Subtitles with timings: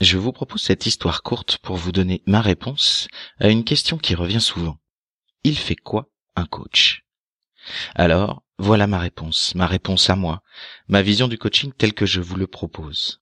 [0.00, 3.08] Je vous propose cette histoire courte pour vous donner ma réponse
[3.40, 4.78] à une question qui revient souvent.
[5.42, 7.04] Il fait quoi un coach?
[7.96, 10.42] Alors, voilà ma réponse, ma réponse à moi,
[10.86, 13.20] ma vision du coaching telle que je vous le propose.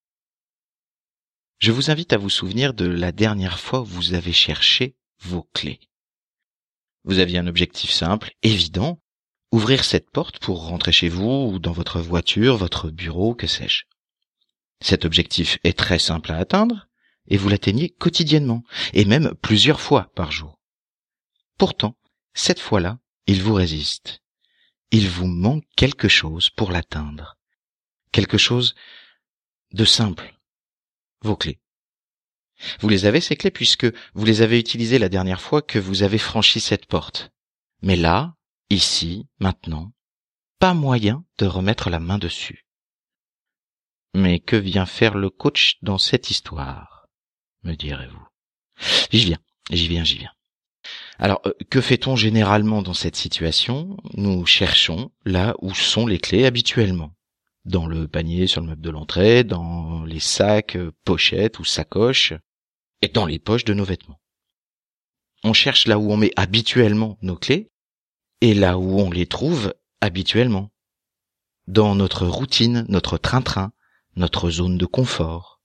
[1.57, 5.49] Je vous invite à vous souvenir de la dernière fois où vous avez cherché vos
[5.55, 5.79] clés.
[7.05, 9.01] Vous aviez un objectif simple, évident,
[9.51, 13.85] ouvrir cette porte pour rentrer chez vous ou dans votre voiture, votre bureau, que sais-je.
[14.79, 16.87] Cet objectif est très simple à atteindre
[17.27, 20.59] et vous l'atteignez quotidiennement et même plusieurs fois par jour.
[21.57, 21.97] Pourtant,
[22.33, 24.21] cette fois-là, il vous résiste.
[24.91, 27.37] Il vous manque quelque chose pour l'atteindre.
[28.11, 28.75] Quelque chose
[29.73, 30.37] de simple.
[31.21, 31.59] Vos clés.
[32.79, 36.03] Vous les avez, ces clés, puisque vous les avez utilisées la dernière fois que vous
[36.03, 37.31] avez franchi cette porte.
[37.81, 38.35] Mais là,
[38.69, 39.91] ici, maintenant,
[40.59, 42.66] pas moyen de remettre la main dessus.
[44.13, 46.97] Mais que vient faire le coach dans cette histoire
[47.67, 48.27] me direz-vous?
[49.11, 49.39] J'y viens,
[49.69, 50.31] j'y viens, j'y viens.
[51.19, 53.97] Alors, euh, que fait-on généralement dans cette situation?
[54.13, 57.13] Nous cherchons là où sont les clés habituellement.
[57.65, 62.33] Dans le panier sur le meuble de l'entrée, dans les sacs, euh, pochettes ou sacoches,
[63.01, 64.21] et dans les poches de nos vêtements.
[65.43, 67.69] On cherche là où on met habituellement nos clés,
[68.41, 70.71] et là où on les trouve habituellement.
[71.67, 73.73] Dans notre routine, notre train-train,
[74.17, 75.61] notre zone de confort.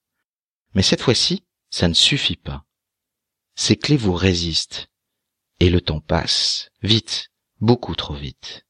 [0.75, 2.65] Mais cette fois-ci, ça ne suffit pas.
[3.57, 4.89] Ces clés vous résistent.
[5.61, 7.31] Et le temps passe, vite,
[7.61, 8.67] beaucoup trop vite.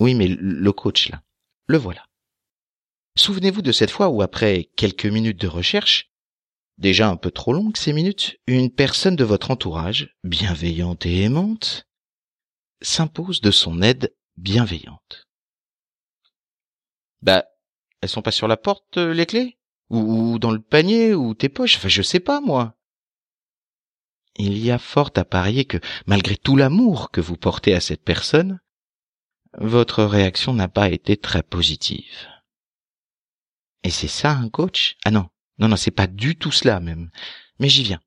[0.00, 1.22] Oui, mais le coach là,
[1.66, 2.04] le voilà.
[3.16, 6.12] Souvenez-vous de cette fois où après quelques minutes de recherche,
[6.76, 11.88] déjà un peu trop longues ces minutes, une personne de votre entourage, bienveillante et aimante,
[12.80, 15.26] s'impose de son aide bienveillante.
[17.22, 17.44] Bah,
[18.00, 19.58] elles sont pas sur la porte, euh, les clés?
[19.90, 22.76] Ou, dans le panier ou tes poches, enfin je sais pas moi.
[24.36, 28.04] Il y a fort à parier que, malgré tout l'amour que vous portez à cette
[28.04, 28.60] personne,
[29.56, 32.28] votre réaction n'a pas été très positive.
[33.82, 34.96] Et c'est ça un coach?
[35.04, 37.10] Ah non, non, non, c'est pas du tout cela même.
[37.58, 38.00] Mais j'y viens.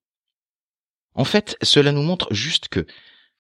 [1.15, 2.85] En fait, cela nous montre juste que,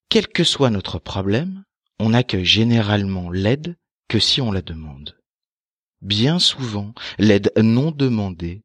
[0.09, 1.63] quel que soit notre problème,
[1.99, 3.77] on n'a que généralement l'aide
[4.07, 5.20] que si on la demande
[6.01, 8.63] bien souvent, l'aide non demandée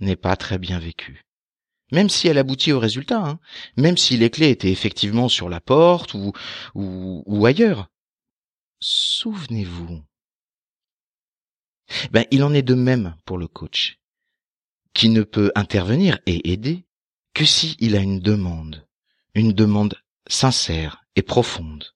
[0.00, 1.24] n'est pas très bien vécue.
[1.92, 3.40] Même si elle aboutit au résultat, hein.
[3.76, 6.32] même si les clés étaient effectivement sur la porte ou,
[6.74, 7.88] ou, ou ailleurs.
[8.80, 10.02] Souvenez-vous.
[12.10, 13.98] Ben, il en est de même pour le coach,
[14.94, 16.86] qui ne peut intervenir et aider
[17.34, 18.86] que si il a une demande,
[19.34, 19.94] une demande
[20.26, 21.92] sincère et profonde.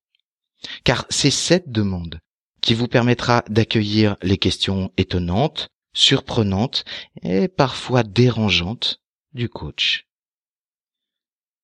[0.85, 2.21] Car c'est cette demande
[2.69, 6.85] qui vous permettra d'accueillir les questions étonnantes, surprenantes
[7.23, 9.01] et parfois dérangeantes
[9.33, 10.07] du coach.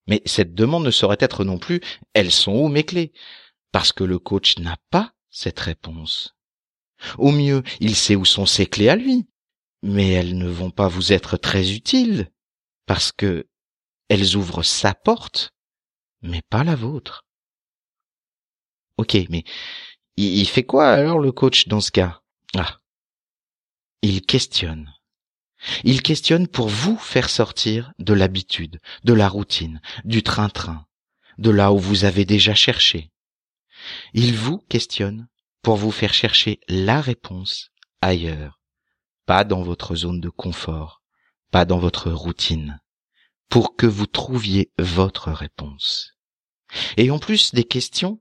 [0.06, 1.82] Mais cette demande ne saurait être non plus
[2.14, 3.12] elles sont où mes clés
[3.70, 6.36] parce que le coach n'a pas cette réponse.
[7.18, 9.26] Au mieux, il sait où sont ses clés à lui,
[9.82, 12.30] mais elles ne vont pas vous être très utiles
[12.86, 13.46] parce que
[14.08, 15.50] elles ouvrent sa porte,
[16.22, 17.26] mais pas la vôtre.
[18.96, 19.44] Ok, mais
[20.16, 22.20] il fait quoi alors le coach dans ce cas?
[22.54, 22.80] Ah.
[24.02, 24.92] Il questionne.
[25.82, 30.86] Il questionne pour vous faire sortir de l'habitude, de la routine, du train-train,
[31.38, 33.10] de là où vous avez déjà cherché.
[34.12, 35.28] Il vous questionne
[35.62, 37.70] pour vous faire chercher la réponse
[38.02, 38.60] ailleurs,
[39.26, 41.02] pas dans votre zone de confort,
[41.50, 42.80] pas dans votre routine,
[43.48, 46.12] pour que vous trouviez votre réponse.
[46.96, 48.20] Et en plus des questions,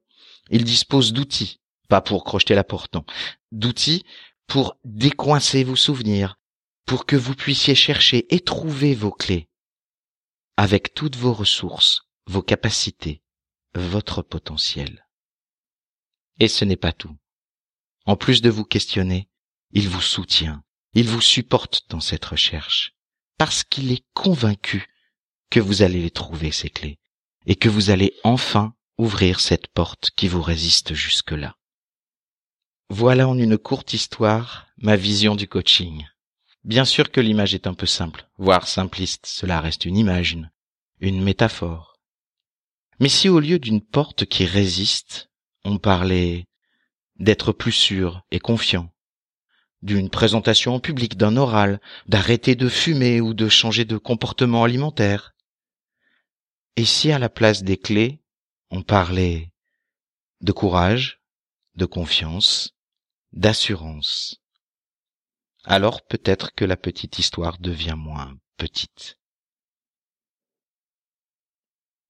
[0.50, 1.60] il dispose d'outils
[1.94, 3.06] pas pour crocheter la porte, non,
[3.52, 4.04] d'outils
[4.48, 6.40] pour décoincer vos souvenirs,
[6.88, 9.48] pour que vous puissiez chercher et trouver vos clés,
[10.58, 13.22] avec toutes vos ressources, vos capacités,
[13.76, 15.08] votre potentiel.
[16.40, 17.16] Et ce n'est pas tout.
[18.08, 19.30] En plus de vous questionner,
[19.70, 20.64] il vous soutient,
[20.96, 22.96] il vous supporte dans cette recherche,
[23.38, 24.88] parce qu'il est convaincu
[25.52, 26.98] que vous allez trouver, ces clés,
[27.46, 31.56] et que vous allez enfin ouvrir cette porte qui vous résiste jusque-là.
[32.96, 36.06] Voilà en une courte histoire ma vision du coaching.
[36.64, 40.38] Bien sûr que l'image est un peu simple, voire simpliste, cela reste une image,
[41.00, 41.98] une, métaphore.
[43.00, 45.32] Mais si au lieu d'une porte qui résiste,
[45.66, 46.46] on parlait
[47.16, 48.94] d'être plus sûr et confiant,
[49.82, 55.34] d'une présentation en public, d'un oral, d'arrêter de fumer ou de changer de comportement alimentaire.
[56.76, 58.22] Et si à la place des clés,
[58.70, 59.52] on parlait
[60.42, 61.22] de courage,
[61.74, 62.76] de confiance,
[63.34, 64.38] d'assurance.
[65.66, 69.18] Alors peut-être que la petite histoire devient moins petite.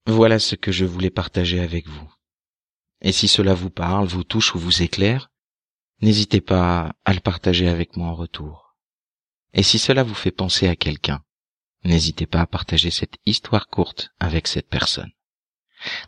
[0.05, 2.13] Voilà ce que je voulais partager avec vous.
[3.01, 5.31] Et si cela vous parle, vous touche ou vous éclaire,
[6.01, 8.75] n'hésitez pas à le partager avec moi en retour.
[9.53, 11.23] Et si cela vous fait penser à quelqu'un,
[11.83, 15.11] n'hésitez pas à partager cette histoire courte avec cette personne.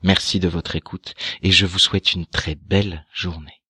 [0.03, 3.61] Merci de votre écoute et je vous souhaite une très belle journée.